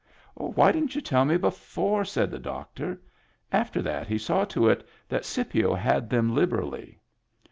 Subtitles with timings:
[0.33, 2.99] "Why didn't you tell me before.^" said the doctor.
[3.51, 6.99] After that he saw to it that Scipio had them liberally.